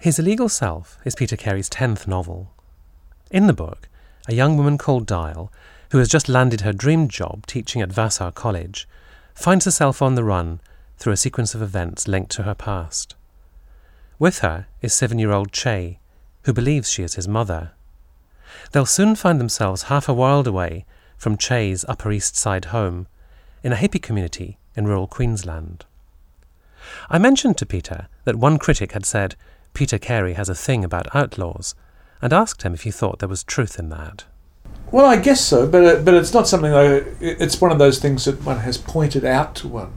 [0.00, 2.54] His Illegal Self is Peter Carey's tenth novel.
[3.30, 3.86] In the book,
[4.26, 5.52] a young woman called Dial,
[5.90, 8.88] who has just landed her dream job teaching at Vassar College,
[9.34, 10.62] finds herself on the run
[10.96, 13.14] through a sequence of events linked to her past.
[14.18, 15.98] With her is seven year old Che,
[16.44, 17.72] who believes she is his mother.
[18.72, 20.86] They'll soon find themselves half a world away
[21.18, 23.06] from Che's Upper East Side home,
[23.62, 25.84] in a hippie community in rural Queensland.
[27.10, 29.36] I mentioned to Peter that one critic had said
[29.74, 31.74] Peter Carey has a thing about outlaws,
[32.22, 34.24] and asked him if he thought there was truth in that.
[34.90, 37.98] Well, I guess so, but it, but it's not something like it's one of those
[37.98, 39.92] things that one has pointed out to one,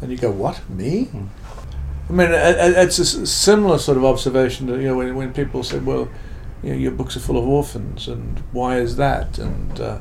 [0.00, 1.26] and you go, "What me?" Hmm.
[2.08, 5.78] I mean, it's a similar sort of observation that you know when when people say,
[5.78, 6.08] "Well,
[6.62, 9.98] you know, your books are full of orphans, and why is that?" and uh,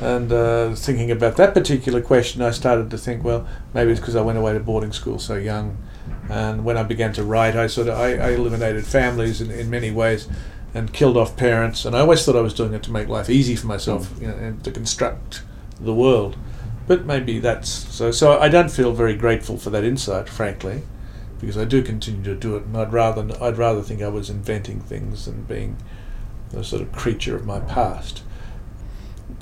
[0.00, 4.16] and uh, thinking about that particular question, I started to think, well, maybe it's because
[4.16, 5.78] I went away to boarding school so young,
[6.28, 9.68] and when I began to write, I sort of I, I eliminated families in, in
[9.70, 10.28] many ways
[10.74, 11.84] and killed off parents.
[11.84, 14.26] And I always thought I was doing it to make life easy for myself, you
[14.26, 15.42] know, and to construct
[15.80, 16.36] the world.
[16.86, 18.10] But maybe that's so.
[18.10, 20.82] So I don't feel very grateful for that insight, frankly,
[21.40, 24.28] because I do continue to do it, and I'd rather I'd rather think I was
[24.28, 25.78] inventing things than being
[26.54, 28.22] a sort of creature of my past.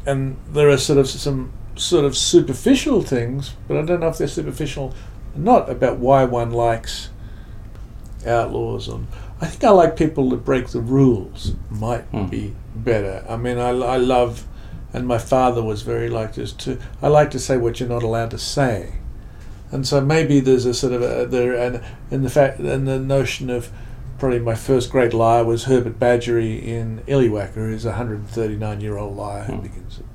[0.07, 4.19] And there are sort of some sort of superficial things, but I don't know if
[4.19, 4.95] they're superficial,
[5.35, 7.11] not about why one likes
[8.27, 9.07] outlaws and
[9.43, 11.55] I think I like people that break the rules.
[11.69, 12.27] Might hmm.
[12.27, 13.25] be better.
[13.29, 14.47] I mean, I, I love,
[14.93, 16.79] and my father was very like this too.
[17.03, 18.99] I like to say what you're not allowed to say,
[19.73, 23.01] and so maybe there's a sort of a, there and in the fact and the
[23.01, 23.71] notion of
[24.21, 29.17] probably my first great liar was Herbert Badgery in Illywhacker, who's a 139 year old
[29.17, 29.63] liar who hmm.
[29.63, 30.07] begins it,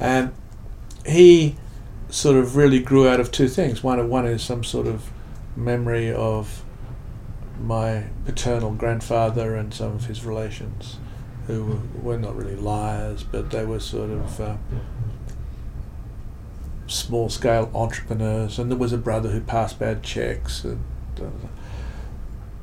[0.00, 0.32] and
[1.04, 1.56] he
[2.10, 3.82] sort of really grew out of two things.
[3.82, 5.10] One, one is some sort of
[5.56, 6.62] memory of
[7.60, 10.96] my paternal grandfather and some of his relations,
[11.46, 14.56] who were, were not really liars, but they were sort of uh,
[16.86, 18.58] small scale entrepreneurs.
[18.58, 20.64] And there was a brother who passed bad checks.
[20.64, 20.82] And,
[21.20, 21.48] uh,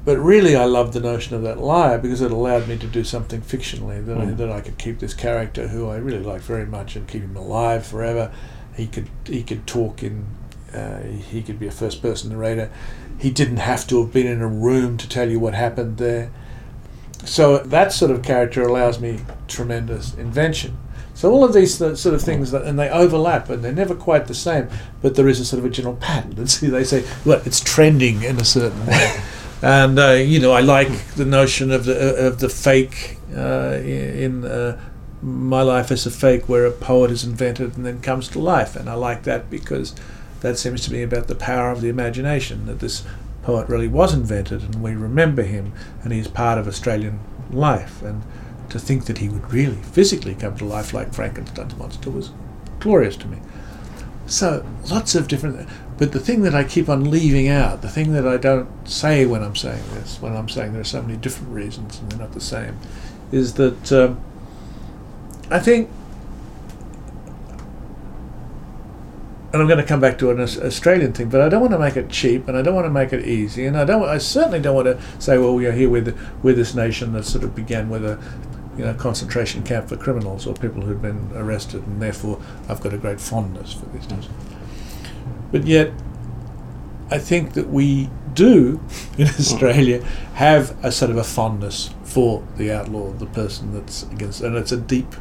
[0.06, 3.04] but really, I loved the notion of that liar because it allowed me to do
[3.04, 4.28] something fictionally that, mm.
[4.30, 7.24] I, that I could keep this character who I really liked very much and keep
[7.24, 8.32] him alive forever.
[8.76, 10.26] He could he could talk in
[10.74, 12.70] uh, he could be a first person narrator
[13.18, 16.32] he didn't have to have been in a room to tell you what happened there.
[17.24, 20.78] So that sort of character allows me tremendous invention.
[21.14, 24.28] So all of these sort of things, that, and they overlap, and they're never quite
[24.28, 24.68] the same,
[25.02, 26.34] but there is a sort of a general pattern.
[26.38, 29.24] And see, they say, well, it's trending in a certain way.
[29.62, 34.44] and uh, you know, I like the notion of the of the fake uh, in
[34.44, 34.78] uh,
[35.22, 38.76] my life as a fake, where a poet is invented and then comes to life,
[38.76, 39.96] and I like that because
[40.42, 43.04] that seems to be about the power of the imagination, that this
[43.44, 45.72] poet really was invented and we remember him
[46.04, 47.20] and he's part of Australian
[47.52, 48.02] life.
[48.02, 48.24] And
[48.70, 52.32] to think that he would really physically come to life like Frankenstein's monster was
[52.80, 53.38] glorious to me.
[54.28, 58.14] So lots of different, but the thing that I keep on leaving out, the thing
[58.14, 61.18] that I don't say when I'm saying this, when I'm saying there are so many
[61.18, 62.80] different reasons and they're not the same,
[63.32, 64.20] is that um,
[65.50, 65.90] I think
[69.56, 71.80] and I'm going to come back to an Australian thing, but I don't want to
[71.80, 74.04] make it cheap, and I don't want to make it easy, and I don't.
[74.04, 77.24] I certainly don't want to say, well, we are here with with this nation that
[77.24, 78.22] sort of began with a,
[78.78, 82.94] you know, concentration camp for criminals or people who'd been arrested, and therefore I've got
[82.94, 84.34] a great fondness for this nation.
[85.54, 85.94] But yet,
[87.10, 88.82] I think that we do
[89.18, 90.04] in Australia
[90.34, 94.74] have a sort of a fondness for the outlaw, the person that's against, and it's
[94.74, 95.16] a deep,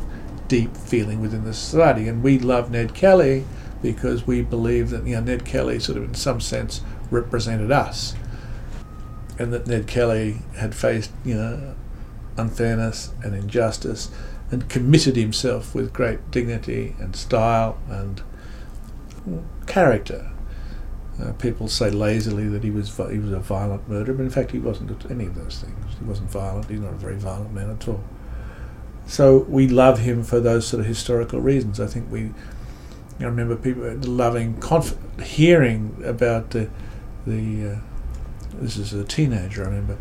[0.48, 3.44] deep feeling within the society, and we love Ned Kelly
[3.82, 8.14] because we believe that you know Ned Kelly sort of in some sense represented us,
[9.38, 11.74] and that Ned Kelly had faced you know
[12.36, 14.10] unfairness and injustice
[14.50, 18.22] and committed himself with great dignity and style and
[19.66, 20.30] character.
[21.20, 24.50] Uh, people say lazily that he was he was a violent murderer, but in fact
[24.50, 25.96] he wasn't any of those things.
[25.98, 26.68] He wasn't violent.
[26.68, 28.02] He's not a very violent man at all.
[29.06, 31.78] So we love him for those sort of historical reasons.
[31.78, 32.30] I think we
[33.20, 36.68] I remember people loving, conf- hearing about the,
[37.26, 37.76] the uh,
[38.54, 39.96] this is a teenager, I remember,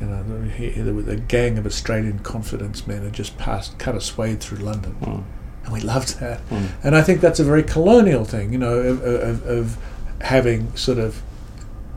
[0.00, 4.58] you know, a gang of Australian confidence men had just passed, cut a swathe through
[4.58, 4.96] London.
[5.00, 5.24] Mm.
[5.64, 6.46] And we loved that.
[6.50, 6.68] Mm.
[6.84, 9.78] And I think that's a very colonial thing, you know, of, of, of
[10.20, 11.22] having sort of,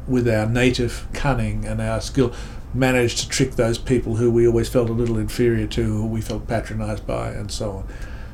[0.08, 2.34] with our native cunning and our skill,
[2.74, 6.22] managed to trick those people who we always felt a little inferior to, who we
[6.22, 7.88] felt patronised by, and so on.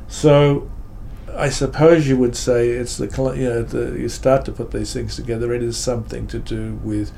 [0.08, 0.70] So
[1.36, 3.06] I suppose you would say it's the
[3.36, 5.54] you know the, you start to put these things together.
[5.54, 7.12] It is something to do with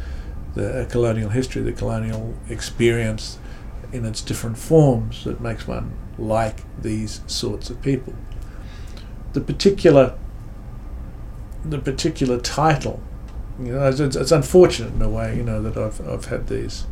[0.55, 3.37] the colonial history, the colonial experience
[3.91, 8.13] in its different forms that makes one like these sorts of people.
[9.33, 10.17] The particular
[11.63, 13.01] the particular title,
[13.59, 16.87] you know, it's, it's unfortunate in a way, you know, that I've I've had these,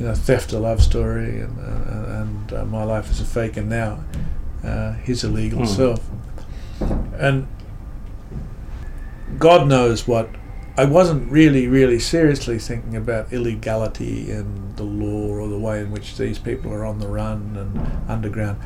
[0.00, 3.56] you know, theft a love story and uh, and uh, my life is a fake
[3.56, 4.02] and now
[4.64, 5.66] uh, his illegal Hmm.
[5.66, 6.00] self,
[7.18, 7.46] and
[9.38, 10.28] God knows what.
[10.76, 15.90] I wasn't really, really seriously thinking about illegality and the law or the way in
[15.90, 18.58] which these people are on the run and underground.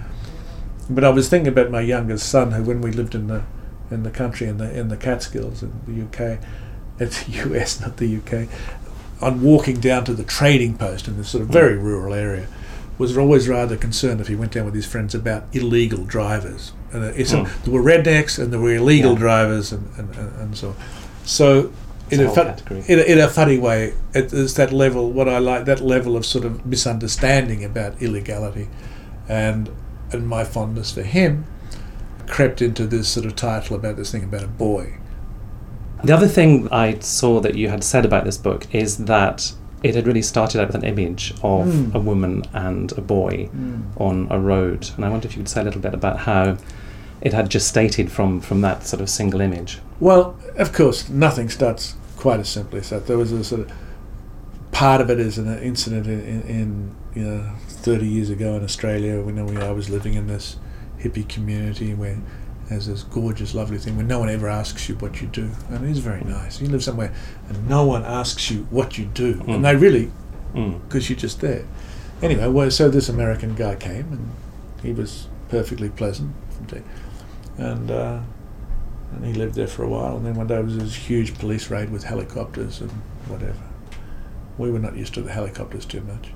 [0.88, 3.42] But I was thinking about my youngest son, who, when we lived in the
[3.90, 6.38] in the country in the in the Catskills in the UK,
[7.00, 8.48] it's the US, not the UK,
[9.20, 12.46] on walking down to the trading post in this sort of very rural area,
[12.98, 16.72] was always rather concerned if he went down with his friends about illegal drivers.
[16.92, 17.62] And uh, Mm.
[17.64, 19.18] there were rednecks and there were illegal Yeah.
[19.18, 20.74] drivers and, and, and, so on.
[21.24, 21.72] So
[22.10, 22.54] in a fun,
[22.86, 25.10] in, a, in a funny way, it is that level.
[25.10, 28.68] What I like that level of sort of misunderstanding about illegality,
[29.28, 29.70] and
[30.12, 31.46] and my fondness for him,
[32.28, 34.98] crept into this sort of title about this thing about a boy.
[36.04, 39.52] The other thing I saw that you had said about this book is that
[39.82, 41.94] it had really started out with an image of Mm.
[41.94, 43.48] a woman and a boy
[43.98, 44.90] on a road.
[44.96, 46.56] And I wonder if you could say a little bit about how
[47.20, 49.80] it had gestated from, from that sort of single image.
[50.00, 53.06] Well, of course, nothing starts quite as simply as that.
[53.06, 53.72] There was a sort of
[54.72, 58.64] part of it is an incident in, in, in you know 30 years ago in
[58.64, 60.56] Australia when I was living in this
[61.00, 62.18] hippie community where
[62.68, 65.84] there's this gorgeous, lovely thing where no one ever asks you what you do, and
[65.84, 66.60] it is very nice.
[66.60, 67.12] You live somewhere
[67.48, 69.54] and no one asks you what you do, Mm.
[69.56, 70.10] and they really
[70.54, 70.80] Mm.
[70.82, 71.64] because you're just there.
[72.22, 74.30] Anyway, well, so this American guy came and
[74.82, 76.32] he was perfectly pleasant,
[77.58, 78.20] and uh,
[79.14, 80.16] and he lived there for a while.
[80.16, 82.90] And then one day there was this huge police raid with helicopters and
[83.28, 83.62] whatever.
[84.58, 86.30] We were not used to the helicopters too much,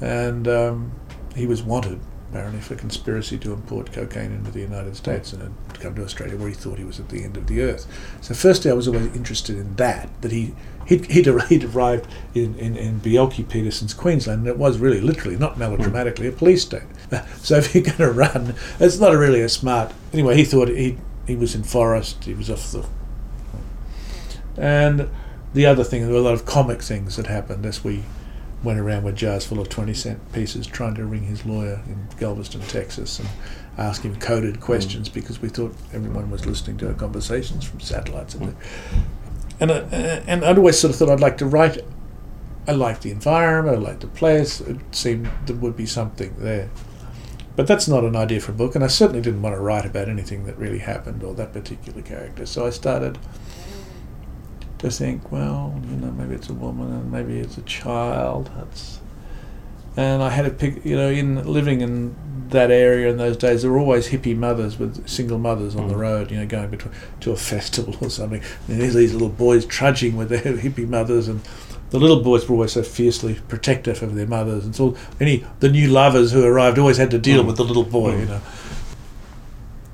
[0.00, 0.92] and um,
[1.34, 2.00] he was wanted
[2.30, 6.36] apparently for conspiracy to import cocaine into the United States and had come to Australia
[6.36, 7.86] where he thought he was at the end of the earth.
[8.20, 10.54] So firstly, I was always interested in that that he
[10.86, 15.58] he'd, he'd, he'd arrived in, in, in Bjelke-Petersen's Queensland, and it was really literally, not
[15.58, 16.82] melodramatically, a police state.
[17.38, 19.92] So if you're going to run, it's not really a smart.
[20.12, 22.86] Anyway, he thought he he was in forest, he was off the.
[24.56, 25.08] And
[25.52, 28.04] the other thing, there were a lot of comic things that happened as we
[28.62, 32.08] went around with jars full of 20 cent pieces trying to ring his lawyer in
[32.18, 33.28] Galveston, Texas, and
[33.78, 34.60] ask him coded mm.
[34.60, 38.34] questions because we thought everyone was listening to our conversations from satellites.
[38.34, 38.56] And, mm.
[39.60, 41.78] and, uh, uh, and I'd always sort of thought I'd like to write.
[42.68, 46.70] I liked the environment, I liked the place, it seemed there would be something there.
[47.56, 49.84] But that's not an idea for a book, and I certainly didn't want to write
[49.84, 52.46] about anything that really happened or that particular character.
[52.46, 53.18] So I started
[54.80, 58.50] to think, well, you know, maybe it's a woman and maybe it's a child.
[58.56, 58.98] That's
[59.96, 62.14] and I had a pick, you know, in living in
[62.50, 65.94] that area in those days, there were always hippie mothers with single mothers on the
[65.94, 65.98] Mm.
[66.00, 68.40] road, you know, going between, to a festival or something.
[68.68, 71.40] And there's these little boys trudging with their hippie mothers, and
[71.90, 74.64] the little boys were always so fiercely protective of their mothers.
[74.64, 77.48] And so any the new lovers who arrived always had to deal Mm.
[77.48, 78.20] with the little boy, Mm.
[78.20, 78.40] you know.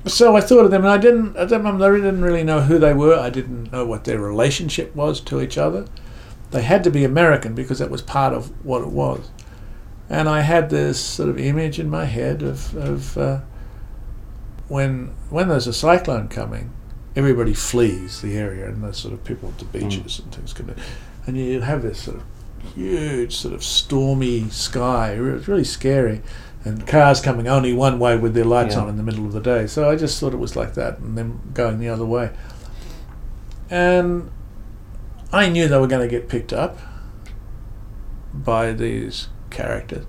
[0.06, 1.36] So I thought of them, and I didn't.
[1.36, 3.18] At that moment, I didn't really know who they were.
[3.18, 5.86] I didn't know what their relationship was to each other.
[6.52, 9.30] They had to be American because that was part of what it was.
[10.08, 13.40] And I had this sort of image in my head of, of uh,
[14.68, 16.72] when when there's a cyclone coming,
[17.16, 20.52] everybody flees the area, and there's sort of people at the beaches and things.
[20.52, 20.72] Can,
[21.26, 22.22] and you have this sort of
[22.76, 25.14] huge, sort of stormy sky.
[25.14, 26.22] It was really scary,
[26.66, 28.82] and cars coming only one way with their lights Yeah.
[28.82, 29.66] on in the middle of the day.
[29.66, 32.30] So I just thought it was like that, and then going the other way.
[33.70, 34.30] And
[35.32, 36.78] I knew they were going to get picked up
[38.32, 40.04] by these characters.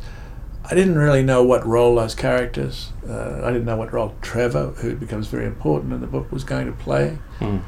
[0.69, 4.71] I didn't really know what role those characters, uh, I didn't know what role Trevor,
[4.77, 7.17] who becomes very important in the book, was going to play.
[7.39, 7.61] Mm.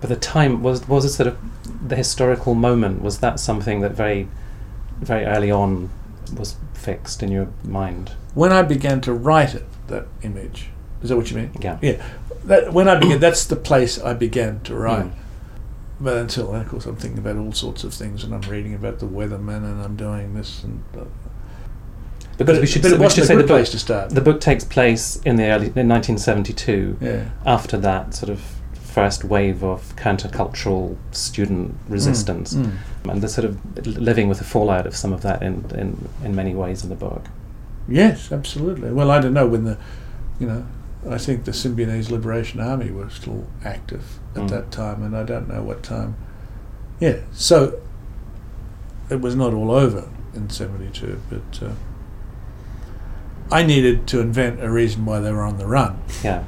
[0.00, 1.36] But the time was was it sort of
[1.88, 3.02] the historical moment?
[3.02, 4.28] Was that something that very,
[5.00, 5.90] very early on
[6.36, 8.12] was fixed in your mind?
[8.34, 10.68] When I began to write it, that image,
[11.02, 11.50] is that what you mean?
[11.60, 11.78] Yeah.
[11.82, 12.02] Yeah.
[12.44, 15.06] That, when I began, that's the place I began to write.
[15.06, 15.12] Mm.
[16.00, 18.74] But until then, of course, I'm thinking about all sorts of things, and I'm reading
[18.74, 21.04] about the weathermen, and I'm doing this, and uh,
[22.36, 24.10] Because but we should, but it we should say the book, place to start.
[24.10, 26.98] the book takes place in the early in 1972.
[27.00, 27.28] yeah.
[27.46, 28.40] After that sort of
[28.74, 32.72] first wave of countercultural student resistance, Mm,
[33.04, 36.34] and the sort of living with the fallout of some of that in, in, in
[36.34, 37.26] many ways in the book.
[37.86, 38.90] Yes, absolutely.
[38.92, 39.76] Well, I don't know when the,
[40.40, 40.66] you know,
[41.08, 44.48] I think the Symbionese Liberation Army was still active at Mm.
[44.48, 46.16] that time, and I don't know what time.
[46.98, 47.78] Yeah, so
[49.10, 51.72] it was not all over in 72, but uh,
[53.52, 56.00] I needed to invent a reason why they were on the run.
[56.22, 56.44] Yeah.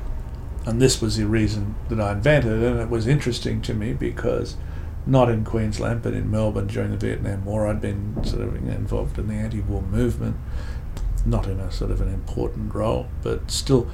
[0.64, 4.56] And this was the reason that I invented, and it was interesting to me because
[5.06, 9.18] not in Queensland, but in Melbourne during the Vietnam War, I'd been sort of involved
[9.18, 10.36] in the anti-war movement,
[11.25, 13.88] not in a sort of an important role, but still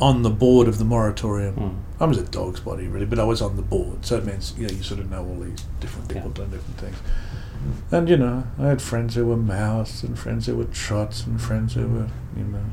[0.00, 1.54] on the board of the moratorium.
[1.54, 2.00] Mm.
[2.00, 4.54] I was a dog's body really, but I was on the board, so it means
[4.58, 6.34] you know you sort of know all these different people Yeah.
[6.34, 6.96] doing different things.
[7.92, 11.40] And you know, I had friends who were Maoists and friends who were Trots and
[11.40, 12.64] friends who were you know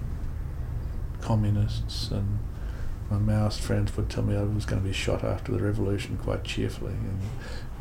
[1.21, 2.39] communists and
[3.09, 6.17] my Maoist friends would tell me I was going to be shot after the revolution
[6.17, 6.93] quite cheerfully.
[6.93, 7.19] And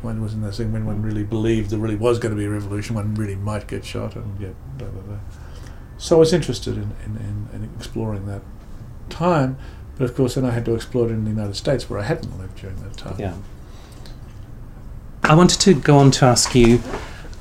[0.03, 2.45] one was in that thing when one really believed there really was going to be
[2.45, 5.17] a revolution, one really might get shot and get blah blah blah.
[5.97, 8.41] So I was interested in, in, in, in exploring that
[9.09, 9.57] time,
[9.97, 12.03] but of course then I had to explore it in the United States where I
[12.03, 13.15] hadn't lived during that time.
[13.19, 13.35] Yeah.
[15.23, 16.81] I wanted to go on to ask you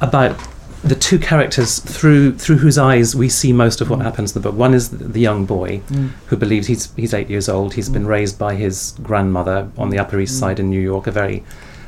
[0.01, 0.39] about
[0.83, 4.03] the two characters through through whose eyes we see most of what Mm.
[4.05, 4.59] happens in the book.
[4.59, 6.11] One is the, young boy Mm.
[6.27, 7.75] who believes he's he's eight years old.
[7.75, 8.09] He's been Mm.
[8.09, 10.41] raised by his grandmother on the Upper East Mm.
[10.41, 11.43] Side in New York, a very,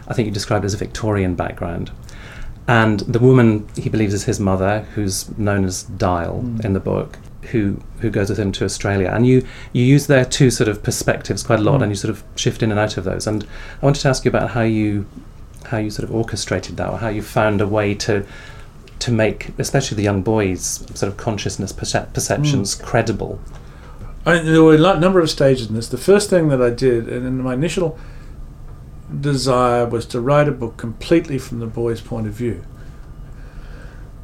[0.08, 1.90] I think you described it as a Victorian background.
[2.68, 6.64] And the woman he believes is his mother, who's known as Dial Mm.
[6.64, 7.18] in the book,
[7.50, 9.10] who who goes with him to Australia.
[9.12, 9.42] And you
[9.72, 11.82] you use their two sort of perspectives quite a lot, Mm.
[11.82, 13.26] and you sort of shift in and out of those.
[13.26, 13.44] And
[13.80, 15.06] I wanted to ask you about how you
[15.64, 18.22] how you sort of orchestrated that, or how you found a way to
[19.00, 22.82] to make, especially the young boys' sort of consciousness percep- perceptions Mm.
[22.84, 23.40] credible.
[24.24, 25.88] I, there were a lot, number of stages in this.
[25.88, 27.98] The first thing that I did, and in my initial
[29.20, 32.64] desire, was to write a book completely from the boy's point of view.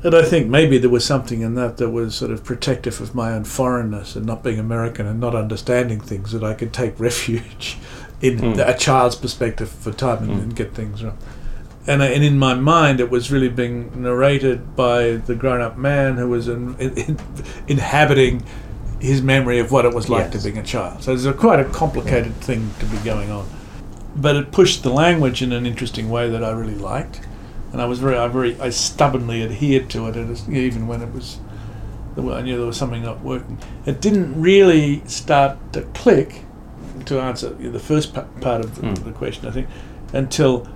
[0.04, 3.14] And I think maybe there was something in that that was sort of protective of
[3.16, 6.98] my own foreignness and not being American and not understanding things that I could take
[7.00, 7.78] refuge
[8.20, 8.68] in Mm.
[8.68, 10.42] a child's perspective for time and, Mm.
[10.42, 11.14] and get things right.
[11.86, 16.16] And, I, and in my mind, it was really being narrated by the grown-up man
[16.16, 17.18] who was in, in,
[17.66, 18.42] inhabiting
[19.00, 20.42] his memory of what it was like Yes.
[20.42, 21.02] to be a child.
[21.02, 23.46] So it's a quite a complicated thing to be going on,
[24.16, 27.20] but it pushed the language in an interesting way that I really liked,
[27.72, 31.12] and I was very, I very, I stubbornly adhered to it, and even when it
[31.12, 31.38] was,
[32.16, 33.58] I knew there was something not working.
[33.86, 36.44] It didn't really start to click,
[37.06, 39.04] to answer the first part of the, Mm.
[39.04, 39.68] the question, I think,
[40.12, 40.66] until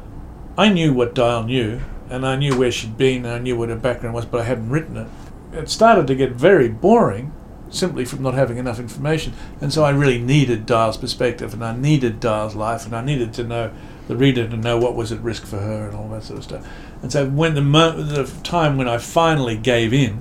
[0.57, 3.71] I knew what Dial knew, and I knew where she'd been, and I knew what
[3.71, 5.09] her background was, but I hadn't written it.
[5.53, 7.33] It started to get very boring,
[7.73, 11.76] simply from not having enough information, and so I really needed Dial's perspective, and I
[11.76, 13.71] needed Dial's life, and I needed to know
[14.09, 16.45] the reader to know what was at risk for her, and all that sort of
[16.45, 16.67] stuff.
[17.02, 20.19] And so when the mo- the time when I finally gave in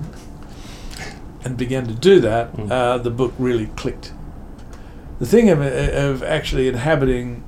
[1.44, 2.70] and began to do that, Mm.
[2.70, 4.12] uh, the book really clicked.
[5.18, 7.44] The thing of, of actually inhabiting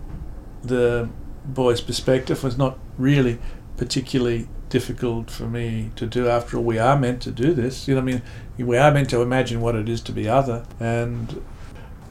[0.62, 1.08] the
[1.44, 3.38] boy's perspective was not really
[3.76, 6.26] particularly difficult for me to do.
[6.28, 7.86] After all, we are meant to do this.
[7.86, 8.22] You know, I mean,
[8.58, 10.64] we are meant to imagine what it is to be other.
[10.80, 11.40] And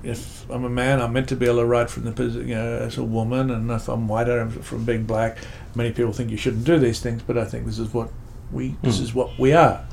[0.02, 2.56] if I'm a man, I'm meant to be able to write from the position, you
[2.56, 3.52] know as a woman.
[3.52, 5.38] And if I'm white, I'm from being black.
[5.76, 8.10] Many people think you shouldn't do these things, but I think this is what
[8.52, 9.04] we this Mm.
[9.04, 9.84] is what we are.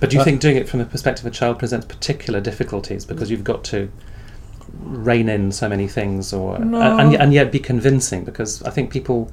[0.00, 2.40] But do you Uh, think doing it from the perspective of a child presents particular
[2.40, 3.88] difficulties because you've got to
[4.82, 6.98] rein in so many things, or No.
[6.98, 8.24] and, and yet be convincing?
[8.24, 9.30] Because I think people.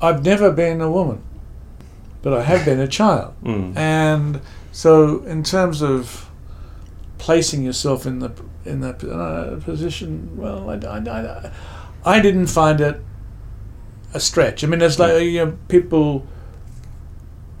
[0.00, 1.18] I've never been a woman,
[2.22, 3.34] but I have been a child.
[3.42, 4.40] Mm, And
[4.72, 6.28] so, in terms of
[7.18, 8.32] placing yourself in the
[8.64, 11.50] in that uh, position, well, I, I, I,
[12.04, 13.00] I didn't find it
[14.14, 14.62] a stretch.
[14.64, 16.26] I mean, it's like you know, people.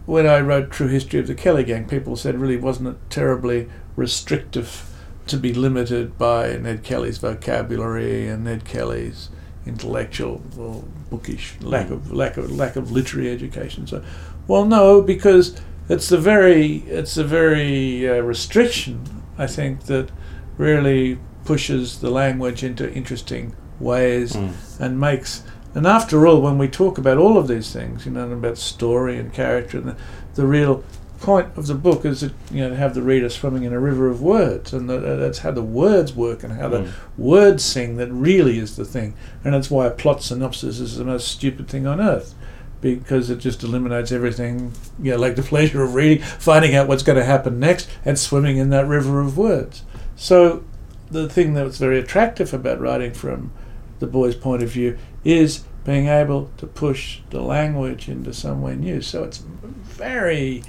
[0.06, 3.68] When I wrote True History of the Kelly Gang, people said really wasn't it terribly
[3.94, 4.84] restrictive
[5.26, 9.28] to be limited by Ned Kelly's vocabulary and Ned Kelly's
[9.66, 13.86] intellectual or bookish lack of lack of lack of literary education.
[13.86, 14.02] So,
[14.48, 20.10] well, no, because it's the very it's the very uh, restriction I think that
[20.56, 26.68] really pushes the language into interesting ways mm, and makes and after all when we
[26.68, 29.96] talk about all of these things you know about story and character and the,
[30.34, 30.84] the real
[31.20, 33.80] point of the book is that you know to have the reader swimming in a
[33.80, 36.92] river of words and the, that's how the words work and how the mm.
[37.16, 39.14] words sing that really is the thing.
[39.44, 42.34] And that's why a plot synopsis is the most stupid thing on earth
[42.80, 47.02] because it just eliminates everything you know like the pleasure of reading finding out what's
[47.02, 49.82] going to happen next and swimming in that river of words.
[50.16, 50.64] So
[51.10, 53.52] the thing that was very attractive about writing from
[53.98, 59.00] the boy's point of view is being able to push the language into somewhere new.
[59.00, 60.62] So it's very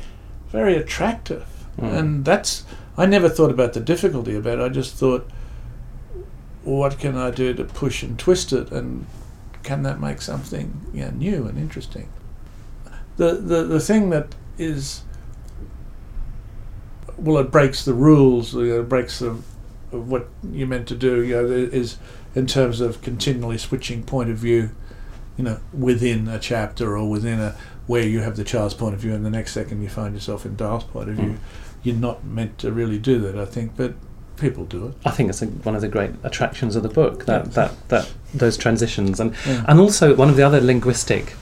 [0.49, 1.45] very attractive.
[1.77, 1.97] Mm.
[1.97, 2.65] and that's
[2.97, 4.63] i never thought about the difficulty about it.
[4.63, 5.29] I just thought
[6.63, 8.71] what can i do to push and twist it?
[8.71, 9.05] And
[9.69, 12.09] can that make something new and interesting
[13.19, 15.03] the, the, the thing that is
[17.17, 18.53] well, it breaks the rules.
[18.53, 19.41] You know, it breaks the
[19.91, 21.21] of what you're meant to do.
[21.23, 21.97] You know, is
[22.33, 24.71] in terms of continually switching point of view.
[25.37, 27.55] You know, within a chapter or within a
[27.87, 30.45] where you have the child's point of view, and the next second you find yourself
[30.45, 31.31] in Dial's point of view.
[31.31, 31.37] Mm.
[31.81, 33.93] You're not meant to really do that, I think, but
[34.39, 34.93] people do it.
[35.05, 37.51] I think it's a, one of the great attractions of the book that Yeah.
[37.53, 39.65] that, that those transitions and Yeah.
[39.67, 41.33] and also one of the other linguistic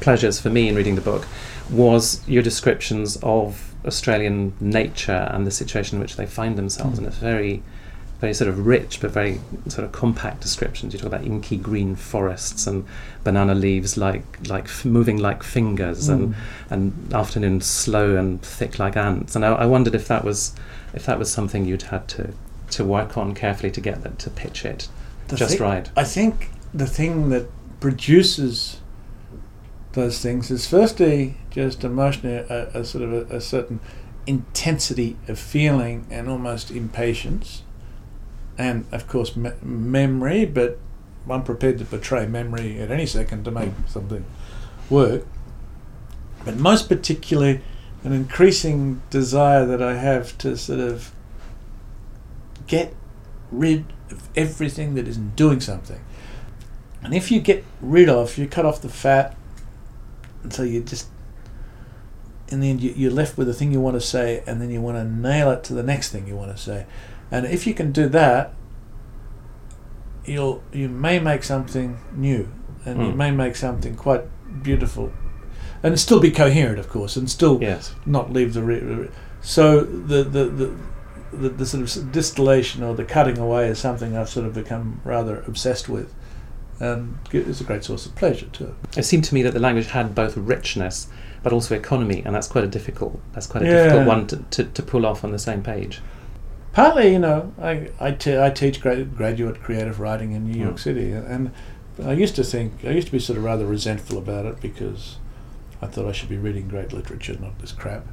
[0.00, 1.26] pleasures for me in reading the book
[1.70, 6.98] was your descriptions of Australian nature and the situation in which they find themselves, Mm.
[6.98, 7.62] and it's very
[8.20, 10.92] very sort of rich but very sort of compact descriptions.
[10.92, 12.84] You talk about inky green forests and
[13.22, 16.34] banana leaves like like f- moving like fingers and Mm.
[16.70, 19.36] and afternoons slow and thick like ants.
[19.36, 20.52] And I, I wondered if that was
[20.94, 22.32] if that was something you'd had to
[22.70, 24.88] to work on carefully to get that to pitch it
[25.28, 25.90] The just right.
[25.96, 27.48] I think the thing that
[27.80, 28.80] produces
[29.92, 33.80] those things is firstly just emotionally a, a sort of a, a certain
[34.26, 37.62] intensity of feeling and almost impatience,
[38.58, 40.44] and of course me- memory.
[40.44, 40.78] But
[41.28, 43.88] I'm prepared to betray memory at any second to make mm.
[43.88, 44.24] something
[44.90, 45.26] work.
[46.44, 47.60] But most particularly,
[48.04, 51.12] an increasing desire that I have to sort of
[52.66, 52.94] get
[53.50, 56.00] rid of everything that isn't doing something.
[57.02, 59.36] And if you get rid of, you cut off the fat,
[60.42, 61.08] and so you just,
[62.48, 64.70] in the end, you, you're left with the thing you want to say, and then
[64.70, 66.86] you want to nail it to the next thing you want to say.
[67.30, 68.52] And if you can do that,
[70.24, 72.48] you'll you may make something new,
[72.84, 73.16] and you Mm.
[73.16, 74.22] may make something quite
[74.62, 75.12] beautiful,
[75.82, 77.94] and still be coherent, of course, and still Yes.
[78.06, 78.62] not leave the.
[78.62, 79.08] Re- re-
[79.40, 80.74] so the, the the
[81.32, 85.00] the the sort of distillation or the cutting away is something I've sort of become
[85.04, 86.12] rather obsessed with,
[86.80, 88.74] and it's a great source of pleasure too.
[88.96, 91.08] It seemed to me that the language had both richness
[91.42, 93.82] but also economy, and that's quite a difficult that's quite a Yeah.
[93.84, 96.00] difficult one to, to, to pull off on the same page.
[96.72, 100.74] Partly, you know, I I, te- I teach gra- graduate creative writing in New York
[100.76, 100.80] Mm.
[100.80, 101.52] City, and
[102.04, 105.16] I used to think I used to be sort of rather resentful about it because
[105.80, 108.06] I thought I should be reading great literature, not this crap.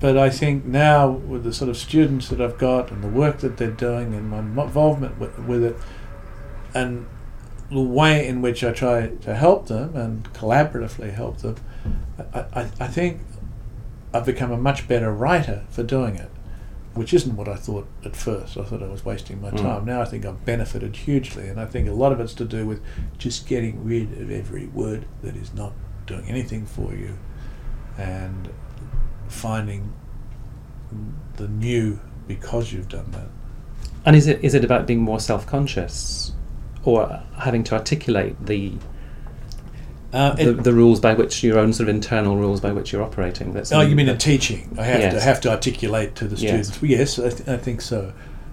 [0.00, 3.38] But I think now, with the sort of students that I've got and the work
[3.38, 5.76] that they're doing and my involvement with, with it,
[6.74, 7.06] and
[7.70, 11.56] the way in which I try to help them and collaboratively help them,
[12.34, 13.20] I, I, I think
[14.12, 16.30] I've become a much better writer for doing it,
[16.94, 18.56] which isn't what I thought at first.
[18.58, 19.62] I thought I was wasting my Mm.
[19.62, 19.84] time.
[19.84, 22.66] Now I think I've benefited hugely, and I think a lot of it's to do
[22.66, 22.82] with
[23.18, 25.72] just getting rid of every word that is not
[26.12, 27.16] doing anything for you
[27.98, 28.48] and
[29.28, 29.92] finding
[31.36, 31.98] the new
[32.28, 33.26] because you've done that.
[34.04, 36.32] And is it is it about being more self conscious,
[36.84, 38.72] or having to articulate the,
[40.12, 42.92] Uh, the it- the rules by which your own sort of internal rules by which
[42.92, 43.52] you're operating?
[43.52, 44.76] That's Oh, you mean in teaching?
[44.78, 45.24] I have to Yes.
[45.24, 46.78] have to articulate to the students.
[46.82, 48.12] Yes, I, th- I think so.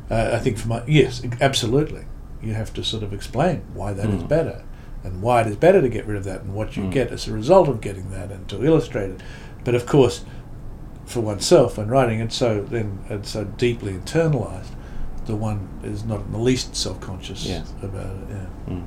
[0.09, 2.05] Uh, I think for my yes, absolutely.
[2.41, 4.27] You have to sort of explain why that is Mm.
[4.29, 4.61] better,
[5.03, 6.91] and why it is better to get rid of that, and what you Mm.
[6.91, 9.21] get as a result of getting that, and to illustrate it.
[9.63, 10.23] But of course,
[11.05, 14.71] for oneself, when writing it so then it's so deeply internalized,
[15.25, 17.71] the one is not in the least self-conscious Yes.
[17.81, 18.27] about it.
[18.67, 18.73] Yeah.
[18.75, 18.83] Mm.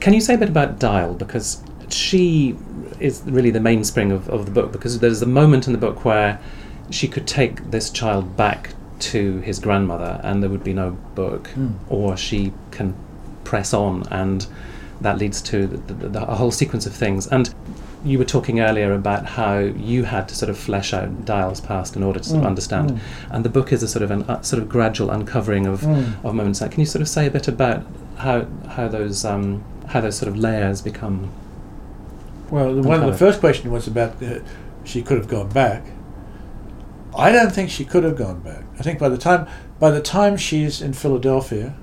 [0.00, 1.14] Can you say a bit about Dial?
[1.14, 2.56] Because she
[3.00, 6.04] is really the mainspring of, of the book, because there's a moment in the book
[6.04, 6.38] where
[6.90, 11.50] she could take this child back to his grandmother and there would be no book,
[11.56, 11.74] Mm.
[11.88, 12.94] or she can
[13.44, 14.46] press on and
[15.00, 17.26] that leads to the, the, the, a whole sequence of things.
[17.26, 17.54] And
[18.04, 21.96] you were talking earlier about how you had to sort of flesh out Dial's past
[21.96, 22.90] in order to sort of Mm, understand.
[22.92, 22.98] mm.
[23.30, 26.24] And the book is a sort of an uh, sort of gradual uncovering of, Mm.
[26.24, 26.60] of moments.
[26.60, 27.84] Can you sort of say a bit about
[28.16, 31.30] how how those um, how those sort of layers become?
[32.50, 34.40] Well, the one the first question was about uh,
[34.84, 35.82] she could have gone back.
[37.16, 38.62] I don't think she could have gone back.
[38.78, 39.46] I think by the time
[39.80, 41.74] by the time she's in Philadelphia,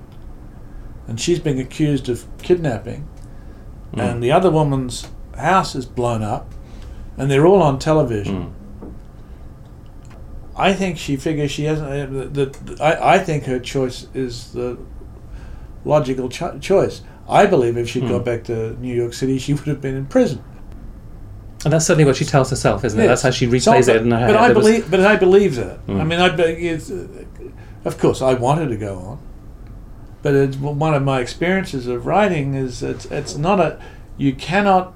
[1.08, 3.06] and she's being accused of kidnapping,
[3.94, 4.00] Mm.
[4.12, 6.52] and the other woman's house is blown up,
[7.16, 8.52] and they're all on television.
[8.82, 8.90] Mm.
[10.56, 11.88] I think she figures she hasn't.
[11.88, 14.78] Uh, the, the, I, I think her choice is the
[15.84, 17.02] logical cho- choice.
[17.28, 18.08] I believe if she'd Hmm.
[18.10, 20.42] gone back to New York City, she would have been in prison.
[21.64, 23.06] And that's certainly what she tells herself, isn't it?
[23.06, 24.26] That's how she So, replays but, it in her head.
[24.28, 25.78] But I There was- believe, but I believe that.
[25.88, 26.06] I Mm.
[26.06, 27.06] mean, I it's, uh,
[27.84, 29.18] of course I wanted to go on,
[30.26, 33.80] but it's one of my experiences of writing is it's it's not a
[34.16, 34.92] you cannot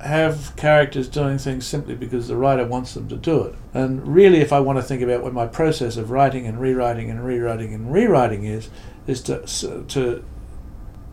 [0.00, 3.54] have characters doing things simply because the writer wants them to do it.
[3.72, 7.10] And really, if I want to think about what my process of writing and rewriting
[7.10, 8.70] and rewriting and rewriting is,
[9.06, 9.46] is to
[9.86, 10.24] to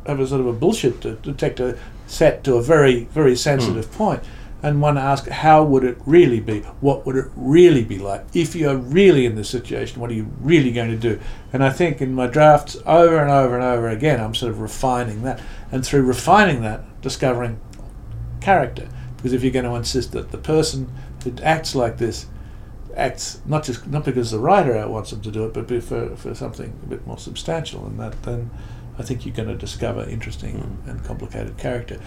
[0.08, 3.36] have a sort of a bullshit de- detector set to a very very hmm.
[3.36, 4.24] sensitive point
[4.64, 6.60] and one asks, how would it really be?
[6.82, 8.26] What would it really be like?
[8.34, 11.20] If you're really in this situation, what are you really going to do?
[11.52, 14.62] And I think in my drafts, over and over and over again, I'm sort of
[14.62, 15.42] refining that.
[15.72, 17.60] And through refining that, discovering
[18.40, 18.88] character.
[19.18, 20.92] Because if you're going to insist that the person
[21.24, 22.28] who acts like this
[22.96, 26.36] acts not just not because the writer wants them to do it, but for, for
[26.36, 28.52] something a bit more substantial, and that then
[29.00, 30.90] I think you're going to discover interesting Mm.
[30.90, 32.00] and complicated character.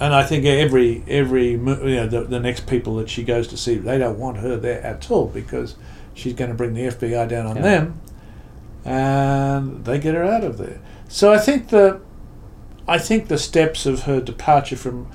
[0.00, 3.56] And I think every every you know the, the next people that she goes to
[3.56, 5.76] see, they don't want her there at all because
[6.14, 7.62] she's going to bring the FBI down on Yeah.
[7.62, 8.00] them,
[8.84, 10.80] and they get her out of there.
[11.08, 12.00] So I think the
[12.88, 15.06] I think the steps of her departure from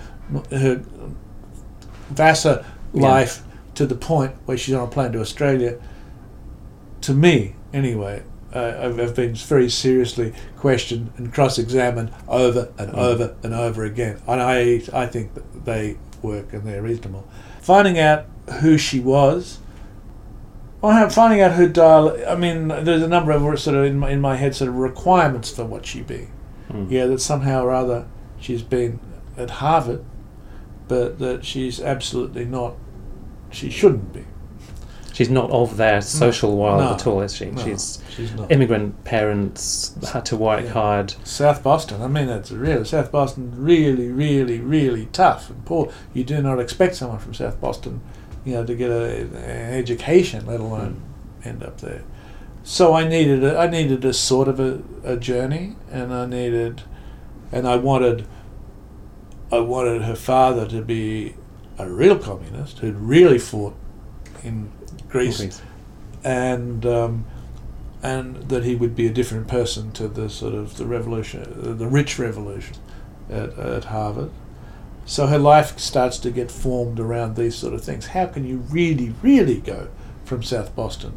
[0.51, 0.81] her
[2.93, 3.01] Yeah.
[3.01, 3.43] life
[3.75, 5.75] to the point where she's on a plane to Australia,
[7.01, 12.97] to me anyway, uh, I've, have been very seriously questioned and cross-examined over and Mm.
[12.97, 14.21] over and over again.
[14.27, 17.27] And I, I think that they work and they're reasonable.
[17.61, 18.25] Finding out
[18.61, 19.59] who she was,
[20.81, 22.17] I have finding out who Dial.
[22.27, 24.75] I mean, there's a number of sort of in my, in my head sort of
[24.75, 26.29] requirements for what she be.
[26.71, 26.89] Mm.
[26.89, 28.07] Yeah, that somehow or other
[28.39, 28.99] she's been
[29.37, 30.05] at Harvard,
[30.87, 32.75] but that she's absolutely not.
[33.51, 34.25] She shouldn't be.
[35.19, 36.93] She's not of their social world No.
[36.93, 37.47] at all, is she?
[37.47, 38.49] No, She's she's not.
[38.49, 40.71] immigrant parents, had to work Yeah.
[40.71, 41.13] hard.
[41.25, 42.01] South Boston.
[42.01, 42.85] I mean, that's real.
[42.85, 45.89] South Boston, really, really, really tough and poor.
[46.13, 47.99] You do not expect someone from South Boston,
[48.45, 51.01] you know, to get a, an education, let alone
[51.43, 51.49] hmm.
[51.49, 52.03] end up there.
[52.63, 56.83] So I needed, a, I needed a sort of a, a journey, and I needed,
[57.51, 58.25] and I wanted,
[59.51, 61.35] I wanted her father to be
[61.77, 63.75] a real communist who'd really fought
[64.45, 64.71] in
[65.09, 65.61] Greece Greece.
[66.23, 67.25] and um,
[68.01, 71.73] and that he would be a different person to the sort of the revolution, uh,
[71.73, 72.75] the rich revolution
[73.29, 74.31] at, at Harvard.
[75.05, 78.07] So her life starts to get formed around these sort of things.
[78.07, 79.87] How can you really, really go
[80.23, 81.13] from South Boston?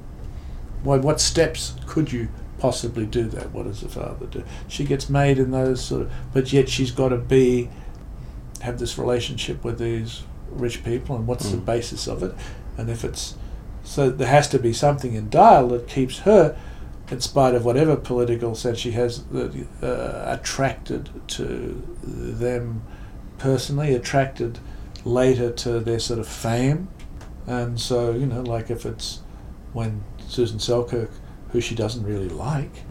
[0.82, 2.28] Why, what steps could you
[2.58, 3.52] possibly do that?
[3.52, 4.42] What does the father do?
[4.66, 7.68] She gets made in those sort of, but yet she's got to be,
[8.62, 11.64] have this relationship with these rich people, and what's the Mm.
[11.66, 12.34] basis of it?
[12.78, 13.34] And if it's
[13.84, 16.56] so there has to be something in Dial that keeps her,
[17.10, 22.82] in spite of whatever political sense she has, uh, attracted to them
[23.38, 24.58] personally, attracted
[25.04, 26.88] later to their sort of fame.
[27.46, 29.20] And so, you know, like if it's
[29.72, 31.10] when Susan Selkirk,
[31.50, 32.84] who she doesn't really like,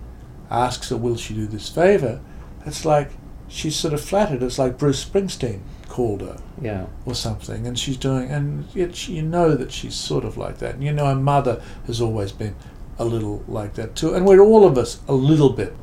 [0.49, 2.21] asks her, will she do this favour?
[2.65, 3.11] It's like
[3.47, 4.43] she's sort of flattered.
[4.43, 6.85] It's like Bruce Springsteen called her Yeah.
[7.05, 10.57] or something, and she's doing, and yet she, you know that she's sort of like
[10.59, 10.75] that.
[10.75, 12.55] And you know, her mother has always been
[12.97, 15.73] a little like that too, and we're all of us a little bit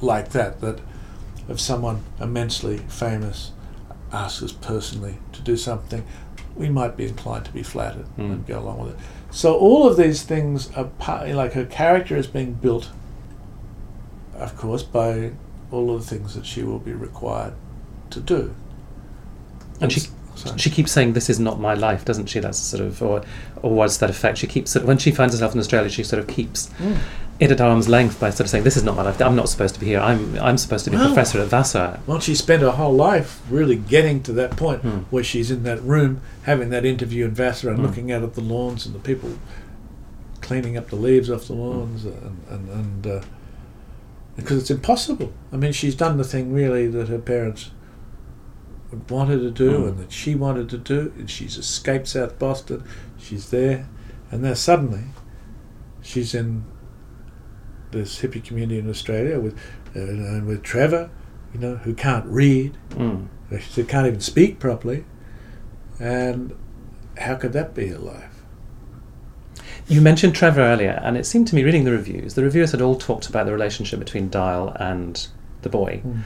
[0.00, 0.60] like that.
[0.60, 0.78] That
[1.48, 3.52] if someone immensely famous
[4.12, 6.04] asks us personally to do something,
[6.54, 8.32] we might be inclined to be flattered Mm.
[8.32, 8.98] and go along with it.
[9.30, 12.90] So all of these things are part, like her character is being built,
[14.36, 15.32] of course, by
[15.72, 17.54] all of the things that she will be required
[18.10, 18.54] to do.
[19.80, 20.00] And she
[20.36, 22.40] So- she keeps saying, "This is not my life," doesn't she?
[22.40, 23.22] That's sort of, or
[23.62, 24.36] or what's that effect?
[24.38, 26.96] She keeps sort of, when she finds herself in Australia, she sort of keeps Mm.
[27.38, 29.22] it at arm's length by sort of saying, "This is not my life.
[29.22, 30.00] I'm not supposed to be here.
[30.00, 33.40] I'm I'm supposed to be a professor at Vassar." Well, she spent her whole life
[33.48, 34.98] really getting to that point Hmm.
[35.10, 37.86] where she's in that room having that interview in Vassar and Hmm.
[37.86, 39.30] looking out at the lawns and the people
[40.40, 43.20] cleaning up the leaves off the lawns and and, and uh,
[44.36, 45.32] because it's impossible.
[45.52, 47.70] I mean, she's done the thing really that her parents
[48.90, 49.88] would want her to do Hmm.
[49.88, 52.84] and that she wanted to do, and she's escaped South Boston.
[53.18, 53.88] She's there,
[54.30, 55.04] and now suddenly
[56.02, 56.64] she's in
[57.90, 59.54] this hippie community in Australia with
[59.96, 61.08] uh, and with Trevor,
[61.52, 63.26] you know, who can't read, Mm.
[63.76, 65.04] who can't even speak properly,
[66.00, 66.52] and
[67.18, 68.42] how could that be a life?
[69.86, 72.80] You mentioned Trevor earlier, and it seemed to me reading the reviews, the reviewers had
[72.80, 75.26] all talked about the relationship between Dial and
[75.62, 76.00] the boy.
[76.04, 76.20] Mm.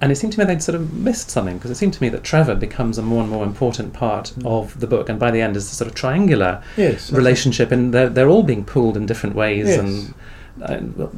[0.00, 2.08] And it seemed to me they'd sort of missed something because it seemed to me
[2.10, 4.46] that Trevor becomes a more and more important part Mm.
[4.46, 7.92] of the book, and by the end is a sort of triangular Yes, relationship, and
[7.92, 9.66] they're, they're all being pulled in different ways.
[9.66, 9.78] Yes.
[9.80, 10.14] And
[10.62, 11.12] uh, well,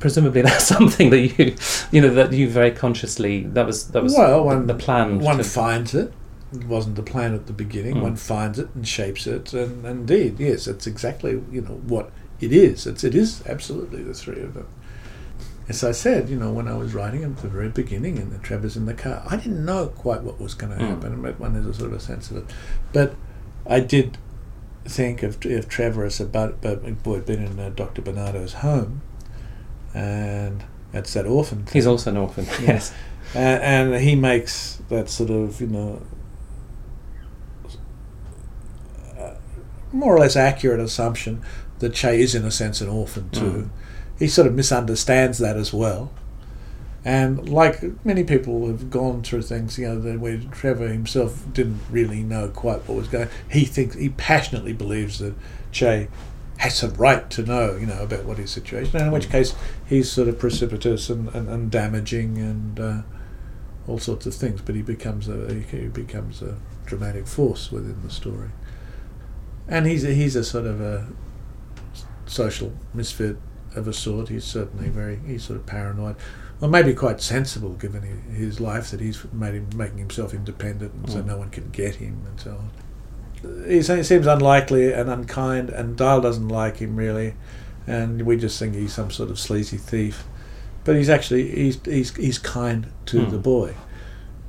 [0.00, 1.56] presumably that's something that you,
[1.90, 5.18] you know, that you very consciously that was that was Well, the, one- the plan.
[5.18, 6.12] One to- finds it.
[6.52, 7.96] It wasn't the plan at the beginning.
[7.96, 8.02] Mm.
[8.02, 12.12] One finds it and shapes it, and, and indeed, yes, it's exactly you know what
[12.40, 12.86] it is.
[12.86, 14.68] It's it is absolutely the three of them
[15.68, 18.38] as I said, you know, when I was writing at the very beginning in the
[18.38, 20.88] Trevor's in the car, I didn't know quite what was going to mm.
[20.88, 21.22] happen.
[21.22, 22.44] But one has a sort of a sense of it.
[22.92, 23.14] But
[23.66, 24.18] I did
[24.84, 28.02] think of, of Trevor as a but, but boy, been in uh, Dr.
[28.02, 29.00] Barnardo's home,
[29.94, 31.64] and that's that orphan.
[31.64, 31.72] Thing.
[31.72, 32.60] He's also an orphan, yeah.
[32.60, 32.94] yes.
[33.34, 36.02] And he makes that sort of, you know,
[39.18, 39.34] uh,
[39.92, 41.42] more or less accurate assumption
[41.78, 43.40] that Che is, in a sense, an orphan too.
[43.40, 43.70] Mm
[44.18, 46.10] he sort of misunderstands that as well.
[47.04, 51.80] And like many people have gone through things, you know, that where Trevor himself didn't
[51.90, 53.28] really know quite what was going.
[53.50, 55.34] He thinks he passionately believes that
[55.70, 56.08] Che
[56.58, 58.96] has a right to know, you know, about what his situation.
[58.96, 59.54] And in which case,
[59.86, 63.02] he's sort of precipitous and, and, and damaging and uh,
[63.86, 64.62] all sorts of things.
[64.62, 68.50] But he becomes a he becomes a dramatic force within the story.
[69.68, 71.08] And he's a, he's a sort of a
[72.26, 73.36] social misfit
[73.76, 74.28] of a sort.
[74.28, 76.16] He's certainly very he's sort of paranoid
[76.60, 81.06] well, maybe quite sensible given his life that he's made him making himself independent, and
[81.06, 81.12] mm.
[81.12, 83.68] so no one can get him and so on.
[83.68, 87.34] He seems unlikely and unkind, and Dial doesn't like him really,
[87.86, 90.24] and we just think he's some sort of sleazy thief.
[90.84, 93.30] But he's actually he's he's, he's kind to mm.
[93.30, 93.74] the boy,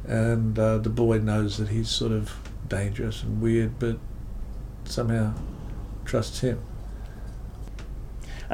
[0.07, 2.33] and uh, the boy knows that he's sort of
[2.67, 3.97] dangerous and weird, but
[4.85, 5.33] somehow
[6.05, 6.61] trusts him.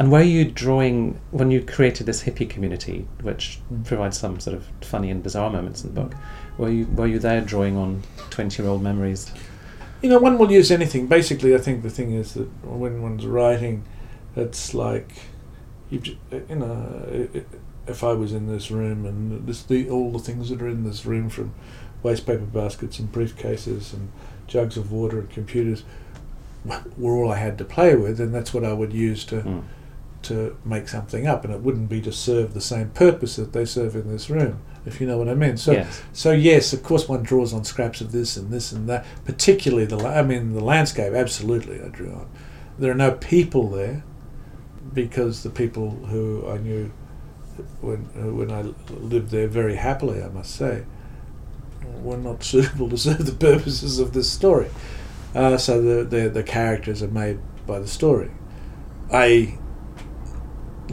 [0.01, 3.85] And were you drawing when you created this hippie community, which mm.
[3.85, 6.15] provides some sort of funny and bizarre moments in the book?
[6.57, 9.31] Were you were you there drawing on twenty-year-old memories?
[10.01, 11.05] You know, one will use anything.
[11.05, 13.83] Basically, I think the thing is that when one's writing,
[14.35, 15.11] it's like,
[15.91, 16.01] you
[16.49, 17.29] you know,
[17.85, 20.83] if I was in this room and this the all the things that are in
[20.83, 21.53] this room from
[22.01, 24.11] waste paper baskets and briefcases and
[24.47, 25.83] jugs of water and computers
[26.97, 29.43] were all I had to play with, and that's what I would use to.
[29.43, 29.63] Mm
[30.23, 33.65] to make something up, and it wouldn't be to serve the same purpose that they
[33.65, 35.57] serve in this room, if you know what I mean.
[35.57, 36.01] So, yes.
[36.13, 39.05] so yes, of course, one draws on scraps of this and this and that.
[39.25, 41.13] Particularly the, I mean, the landscape.
[41.13, 42.29] Absolutely, I drew on.
[42.77, 44.03] There are no people there,
[44.93, 46.91] because the people who I knew
[47.81, 47.99] when
[48.35, 50.83] when I lived there very happily, I must say,
[52.01, 54.69] were not suitable to serve the purposes of this story.
[55.33, 58.31] Uh, so the, the the characters are made by the story.
[59.11, 59.57] I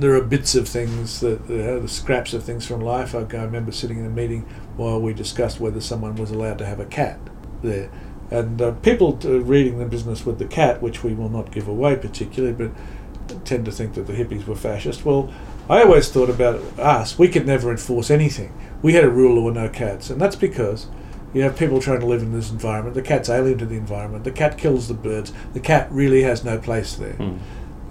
[0.00, 3.14] there are bits of things that the scraps of things from life.
[3.14, 4.42] I, I remember sitting in a meeting
[4.76, 7.18] while we discussed whether someone was allowed to have a cat
[7.62, 7.90] there,
[8.30, 11.68] and uh, people uh, reading the business with the cat, which we will not give
[11.68, 15.04] away particularly, but tend to think that the hippies were fascist.
[15.04, 15.32] Well,
[15.68, 17.18] I always thought about us.
[17.18, 18.52] We could never enforce anything.
[18.80, 20.86] We had a rule there were no cats, and that's because
[21.34, 22.94] you have people trying to live in this environment.
[22.94, 24.24] The cat's alien to the environment.
[24.24, 25.32] The cat kills the birds.
[25.52, 27.14] The cat really has no place there.
[27.14, 27.38] Mm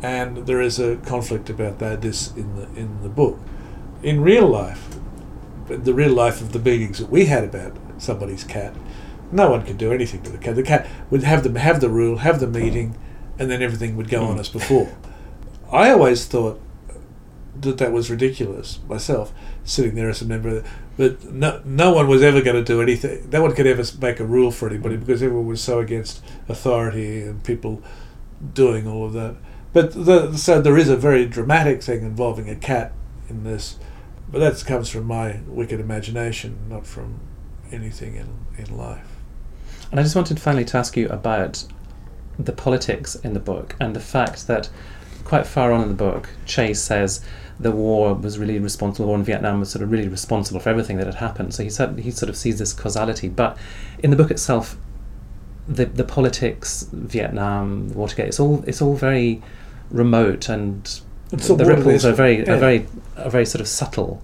[0.01, 3.39] and there is a conflict about that this in the in the book.
[4.03, 4.87] In real life,
[5.67, 8.75] the real life of the meetings that we had about somebody's cat,
[9.31, 10.55] no one could do anything to the cat.
[10.55, 12.97] The cat would have them have the rule, have the meeting,
[13.39, 14.39] and then everything would go on mm.
[14.39, 14.95] as before.
[15.71, 16.61] I always thought
[17.59, 19.33] that that was ridiculous myself,
[19.63, 20.63] sitting there as a member.
[20.95, 23.29] But no, no one was ever going to do anything.
[23.29, 25.01] No one could ever make a rule for anybody mm.
[25.01, 27.81] because everyone was so against authority and people
[28.53, 29.35] doing all of that.
[29.73, 32.93] But the, so there is a very dramatic thing involving a cat
[33.29, 33.77] in this,
[34.31, 37.19] but that comes from my wicked imagination, not from
[37.71, 39.07] anything in, in life.
[39.91, 41.63] And I just wanted finally to ask you about
[42.39, 44.69] the politics in the book and the fact that
[45.23, 47.23] quite far on in the book, Chase says
[47.59, 50.69] the war was really responsible, the war in Vietnam was sort of really responsible for
[50.69, 51.53] everything that had happened.
[51.53, 53.27] So he said he sort of sees this causality.
[53.27, 53.57] But
[53.99, 54.77] in the book itself,
[55.67, 59.41] the the politics, Vietnam, Watergate, it's all it's all very
[59.89, 62.53] remote and the, the ripples are very yeah.
[62.53, 64.21] are very are very sort of subtle.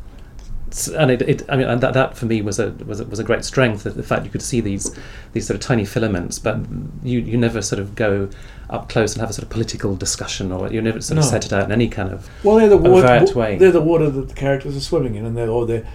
[0.98, 3.20] And it, it I mean, and that, that for me was a was a, was
[3.20, 3.84] a great strength.
[3.84, 4.98] The fact you could see these
[5.34, 6.58] these sort of tiny filaments, but
[7.04, 8.30] you you never sort of go
[8.72, 11.30] up close and have a sort of political discussion, or you never sort of no.
[11.30, 13.58] set it out in any kind of well, they're the water, way.
[13.58, 15.88] They're the water that the characters are swimming in, and they're or they're.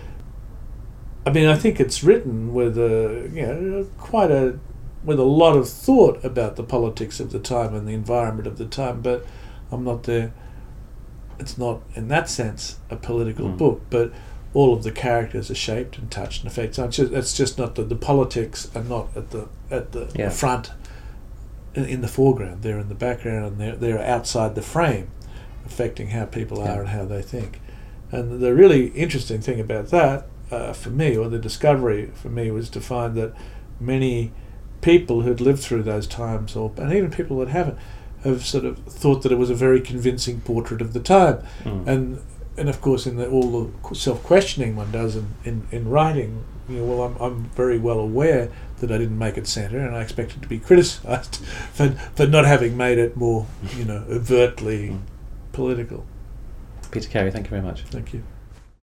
[1.27, 4.61] I mean, I think it's written with a you know quite a
[5.05, 8.59] with a lot of thought about the politics of the time and the environment of
[8.59, 9.25] the time, but
[9.71, 10.33] I'm not there.
[11.39, 13.57] It's not in that sense a political mm.
[13.59, 14.13] book, but
[14.55, 16.85] all of the characters are shaped and touched and affected.
[16.85, 20.31] It's just, it's just not that the politics are not at the at the, yeah.
[20.31, 20.73] front,
[21.75, 22.63] in, in, the foreground.
[22.63, 25.11] They're in the background and they're they're outside the frame,
[25.65, 26.75] affecting how people yeah.
[26.75, 27.61] are and how they think.
[28.11, 32.51] And the really interesting thing about that, uh, for me, or the discovery for me,
[32.51, 33.35] was to find that
[33.79, 34.33] many
[34.81, 37.79] people who'd lived through those times, or and even people that haven't,
[38.25, 41.87] have sort of thought that it was a very convincing portrait of the time, mm.
[41.87, 42.21] and
[42.57, 46.45] and of course in the, all the self questioning one does in, in, in writing,
[46.69, 49.95] you know, well I'm I'm very well aware that I didn't make it centre, and
[49.95, 51.37] I expected to be criticised
[51.73, 55.01] for for not having made it more, you know, overtly mm.
[55.53, 56.07] political.
[56.91, 57.83] Peter Carey, thank you very much.
[57.83, 58.23] Thank you.